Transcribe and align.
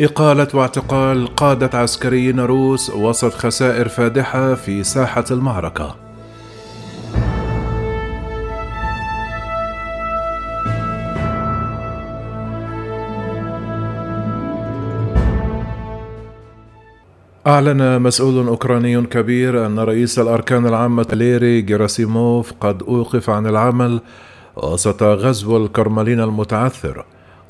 إقالة 0.00 0.48
واعتقال 0.54 1.26
قادة 1.26 1.78
عسكريين 1.78 2.40
روس 2.40 2.90
وسط 2.90 3.34
خسائر 3.34 3.88
فادحة 3.88 4.54
في 4.54 4.84
ساحة 4.84 5.24
المعركة. 5.30 5.96
أعلن 17.46 18.02
مسؤول 18.02 18.46
أوكراني 18.48 19.02
كبير 19.02 19.66
أن 19.66 19.78
رئيس 19.78 20.18
الأركان 20.18 20.66
العامة 20.66 21.06
ليري 21.12 21.60
جيراسيموف 21.60 22.52
قد 22.60 22.82
أوقف 22.82 23.30
عن 23.30 23.46
العمل 23.46 24.00
وسط 24.56 25.02
غزو 25.02 25.56
الكرملين 25.56 26.20
المتعثر 26.20 27.04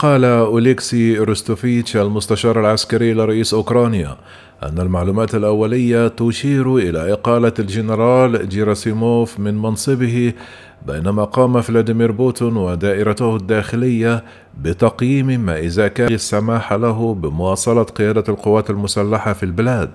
قال 0.00 0.24
أوليكسي 0.24 1.18
روستوفيتش 1.18 1.96
المستشار 1.96 2.60
العسكري 2.60 3.14
لرئيس 3.14 3.54
أوكرانيا 3.54 4.16
أن 4.62 4.78
المعلومات 4.78 5.34
الأولية 5.34 6.08
تشير 6.08 6.76
إلى 6.76 7.12
إقالة 7.12 7.52
الجنرال 7.58 8.48
جيراسيموف 8.48 9.40
من 9.40 9.54
منصبه 9.62 10.32
بينما 10.86 11.24
قام 11.24 11.60
فلاديمير 11.60 12.12
بوتين 12.12 12.56
ودائرته 12.56 13.36
الداخلية 13.36 14.24
بتقييم 14.62 15.26
ما 15.26 15.58
إذا 15.58 15.88
كان 15.88 16.12
السماح 16.12 16.72
له 16.72 17.14
بمواصلة 17.14 17.82
قيادة 17.82 18.24
القوات 18.28 18.70
المسلحة 18.70 19.32
في 19.32 19.42
البلاد. 19.42 19.90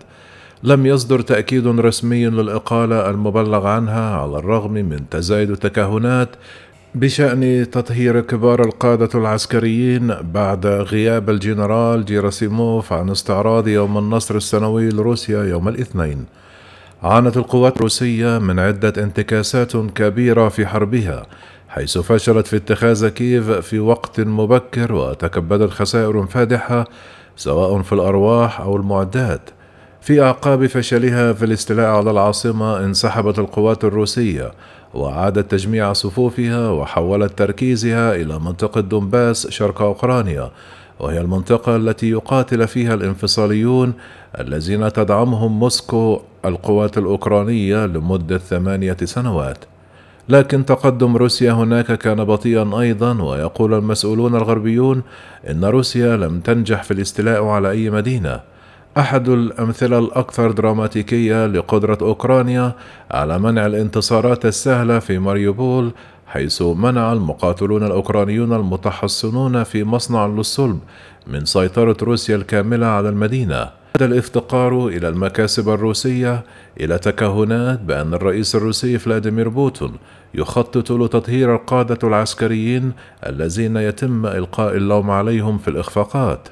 لم 0.64 0.86
يصدر 0.86 1.22
تأكيد 1.22 1.68
رسمي 1.68 2.26
للإقالة 2.26 3.10
المبلغ 3.10 3.68
عنها 3.68 4.16
على 4.16 4.38
الرغم 4.38 4.72
من 4.72 5.10
تزايد 5.10 5.52
التكهنات 5.52 6.30
بشأن 6.96 7.70
تطهير 7.72 8.22
كبار 8.22 8.62
القادة 8.66 9.10
العسكريين 9.16 10.16
بعد 10.22 10.66
غياب 10.66 11.30
الجنرال 11.30 12.06
جيراسيموف 12.06 12.94
عن 12.94 13.10
استعراض 13.10 13.68
يوم 13.68 13.98
النصر 13.98 14.36
السنوي 14.36 14.90
لروسيا 14.90 15.44
يوم 15.44 15.68
الاثنين. 15.68 16.26
عانت 17.04 17.38
القوات 17.38 17.78
الروسية 17.78 18.38
من 18.38 18.60
عدة 18.60 19.04
انتكاسات 19.04 19.78
كبيرة 19.78 20.50
في 20.50 20.68
حربها، 20.68 21.26
حيث 21.68 21.98
فشلت 21.98 22.48
في 22.48 22.56
اتخاذ 22.56 23.08
كييف 23.08 23.52
في 23.52 23.80
وقت 23.80 24.20
مبكر 24.20 24.94
وتكبدت 24.94 25.72
خسائر 25.72 26.26
فادحة 26.26 26.88
سواء 27.36 27.82
في 27.82 27.94
الأرواح 27.94 28.62
أو 28.62 28.76
المعدات. 28.76 29.50
في 30.02 30.22
أعقاب 30.22 30.66
فشلها 30.66 31.34
في 31.34 31.46
الاستيلاء 31.46 31.86
على 31.86 32.12
العاصمة 32.12 32.80
انسحبت 32.80 33.40
القوات 33.40 33.84
الروسية 33.84 34.52
وأعادت 34.96 35.52
تجميع 35.52 35.94
صفوفها 35.94 36.70
وحولت 36.70 37.38
تركيزها 37.38 38.16
إلى 38.16 38.40
منطقة 38.40 38.82
دونباس 38.82 39.48
شرق 39.48 39.82
أوكرانيا 39.82 40.52
وهي 41.00 41.22
المنطقة 41.22 41.76
التي 41.76 42.10
يقاتل 42.10 42.68
فيها 42.68 42.94
الانفصاليون 42.94 43.94
الذين 44.40 44.94
تدعمهم 44.94 45.60
موسكو 45.60 46.22
القوات 46.46 46.98
الأوكرانية 46.98 47.86
لمدة 47.86 48.38
ثمانية 48.38 48.98
سنوات. 49.04 49.58
لكن 50.30 50.66
تقدم 50.66 51.18
روسيا 51.18 51.52
هناك 51.52 51.92
كان 51.92 52.24
بطيئا 52.24 52.80
أيضا 52.80 53.24
ويقول 53.24 53.74
المسؤولون 53.74 54.36
الغربيون 54.36 55.02
إن 55.50 55.66
روسيا 55.66 56.18
لم 56.18 56.40
تنجح 56.40 56.84
في 56.84 56.92
الاستيلاء 56.92 57.46
على 57.46 57.72
أي 57.72 57.90
مدينة. 57.90 58.40
أحد 58.98 59.30
الأمثلة 59.30 60.00
الأكثر 60.00 60.52
دراماتيكية 60.52 61.46
لقدرة 61.46 61.98
أوكرانيا 62.02 62.74
على 63.12 63.40
منع 63.40 63.66
الانتصارات 63.66 64.46
السهلة 64.46 65.00
في 65.00 65.20
ماريوبول 65.20 65.92
حيث 66.28 66.62
منع 66.62 67.14
المقاتلون 67.14 67.84
الأوكرانيون 67.84 68.54
المتحصنون 68.54 69.64
في 69.64 69.84
مصنع 69.84 70.26
للصلب 70.26 70.80
من 71.28 71.46
سيطرة 71.46 71.98
روسيا 72.02 72.36
الكاملة 72.36 72.86
على 72.86 73.10
المدينة. 73.10 73.70
هذا 73.98 74.06
الافتقار 74.06 74.88
إلى 74.88 75.10
المكاسب 75.10 75.70
الروسية 75.70 76.44
إلى 76.80 76.98
تكهنات 76.98 77.80
بأن 77.80 78.14
الرئيس 78.14 78.56
الروسي 78.56 78.98
فلاديمير 78.98 79.50
بوتون 79.50 79.94
يخطط 80.34 80.92
لتطهير 80.92 81.56
القادة 81.56 82.08
العسكريين 82.08 82.92
الذين 83.26 83.78
يتم 83.78 84.26
إلقاء 84.26 84.76
اللوم 84.76 85.12
عليهم 85.12 85.58
في 85.58 85.68
الإخفاقات. 85.68 86.48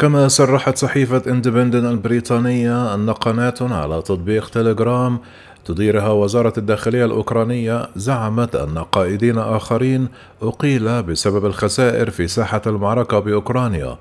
كما 0.00 0.28
صرحت 0.28 0.78
صحيفة 0.78 1.22
اندبندنت 1.26 1.86
البريطانية 1.86 2.94
أن 2.94 3.10
قناة 3.10 3.54
على 3.60 4.02
تطبيق 4.02 4.48
تليجرام 4.48 5.18
تديرها 5.64 6.08
وزارة 6.08 6.52
الداخلية 6.58 7.04
الأوكرانية 7.04 7.88
زعمت 7.96 8.56
أن 8.56 8.78
قائدين 8.78 9.38
آخرين 9.38 10.08
أقيل 10.42 11.02
بسبب 11.02 11.46
الخسائر 11.46 12.10
في 12.10 12.28
ساحة 12.28 12.62
المعركة 12.66 13.18
بأوكرانيا 13.18 13.98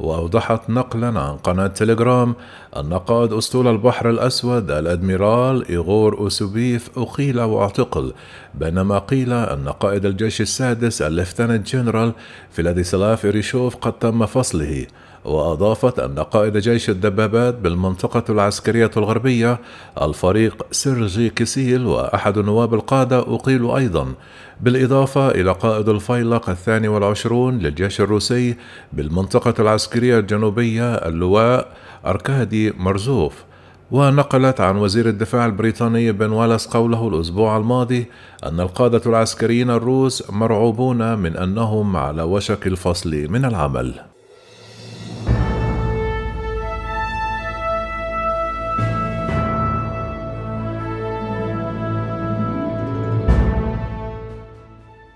وأوضحت 0.00 0.70
نقلا 0.70 1.20
عن 1.20 1.36
قناة 1.36 1.66
تليجرام 1.66 2.34
أن 2.76 2.94
قائد 2.94 3.32
أسطول 3.32 3.68
البحر 3.68 4.10
الأسود 4.10 4.70
الأدميرال 4.70 5.68
إيغور 5.68 6.18
أوسيبوف 6.18 6.90
أقيل 6.98 7.40
واعتقل 7.40 8.12
بينما 8.54 8.98
قيل 8.98 9.32
أن 9.32 9.68
قائد 9.68 10.06
الجيش 10.06 10.40
السادس 10.40 11.02
الليفتنانت 11.02 11.66
جنرال 11.66 12.12
فلاديسلاف 12.50 13.26
إرشوف 13.26 13.76
قد 13.76 13.92
تم 13.92 14.26
فصله. 14.26 14.86
وأضافت 15.24 15.98
أن 15.98 16.18
قائد 16.18 16.56
جيش 16.56 16.90
الدبابات 16.90 17.54
بالمنطقة 17.54 18.24
العسكرية 18.28 18.90
الغربية 18.96 19.58
الفريق 20.02 20.66
سيرجي 20.70 21.30
كيسيل 21.30 21.86
وأحد 21.86 22.38
نواب 22.38 22.74
القادة 22.74 23.18
أقيلوا 23.18 23.78
أيضا 23.78 24.14
بالإضافة 24.60 25.30
إلى 25.30 25.52
قائد 25.52 25.88
الفيلق 25.88 26.50
الثاني 26.50 26.88
والعشرون 26.88 27.58
للجيش 27.58 28.00
الروسي 28.00 28.56
بالمنطقة 28.92 29.54
العسكرية 29.58 30.18
الجنوبية 30.18 30.94
اللواء 30.94 31.68
أركادي 32.06 32.70
مرزوف. 32.70 33.44
ونقلت 33.90 34.60
عن 34.60 34.76
وزير 34.76 35.08
الدفاع 35.08 35.46
البريطاني 35.46 36.12
بن 36.12 36.30
والاس 36.30 36.66
قوله 36.66 37.08
الأسبوع 37.08 37.56
الماضي 37.56 38.06
أن 38.44 38.60
القادة 38.60 39.02
العسكريين 39.06 39.70
الروس 39.70 40.30
مرعوبون 40.30 41.18
من 41.18 41.36
أنهم 41.36 41.96
على 41.96 42.22
وشك 42.22 42.66
الفصل 42.66 43.26
من 43.28 43.44
العمل. 43.44 43.94